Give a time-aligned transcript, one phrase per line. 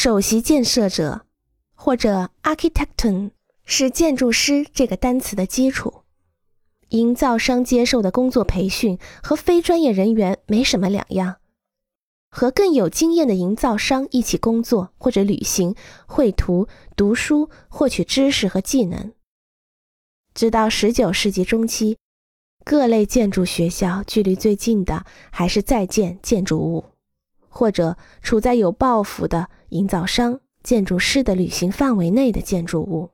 [0.00, 1.26] 首席建设者
[1.74, 3.32] 或者 architecton
[3.64, 6.04] 是建筑师这个单词的基础。
[6.90, 11.38] 营造商接受的工作培训和非专业人员没什么两样，
[12.30, 15.74] 和更有经验的营造商一起工作或者旅行、
[16.06, 19.12] 绘图、读书、获取知识和技能。
[20.32, 21.98] 直到十九世纪中期，
[22.64, 26.84] 各类建筑学校距离最近的还是在建建筑物，
[27.48, 33.10] 或者处在有抱负的营造商、建筑师的旅行范围内的建筑物。